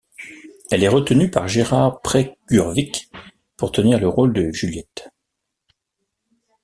[0.71, 3.11] Elle est retenue par Gérard Presgurvic
[3.55, 5.11] pour tenir le rôle de Juliette.